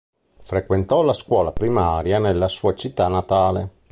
Frequentò 0.41 1.03
la 1.03 1.13
scuola 1.13 1.51
primaria 1.51 2.17
nella 2.17 2.47
sua 2.47 2.73
città 2.73 3.07
natale. 3.07 3.69